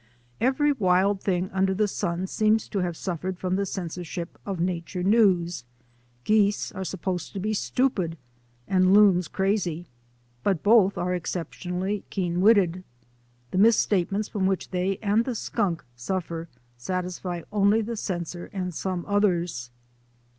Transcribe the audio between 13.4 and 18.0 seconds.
The misstatements from which they and the skunk suffer satisfy only the